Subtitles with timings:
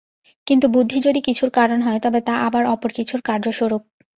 [0.47, 3.83] কিন্তু বুদ্ধি যদি কিছুর কারণ হয়, তবে তা আবার অপর কিছুর কার্যস্বরূপ।